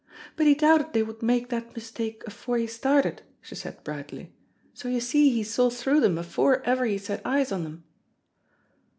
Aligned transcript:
"But 0.35 0.47
he 0.47 0.55
doubted 0.55 0.93
they 0.93 1.03
would 1.03 1.21
make 1.21 1.49
that 1.49 1.75
mistake 1.75 2.23
afore 2.25 2.57
he 2.57 2.65
started, 2.65 3.21
she 3.39 3.53
said 3.53 3.83
brightly, 3.83 4.33
so 4.73 4.87
you 4.87 4.99
see 4.99 5.29
he 5.29 5.43
saw 5.43 5.69
through 5.69 5.99
them 5.99 6.17
afore 6.17 6.63
ever 6.65 6.85
he 6.85 6.97
set 6.97 7.21
eyes 7.23 7.51
on 7.51 7.63
them." 7.63 7.83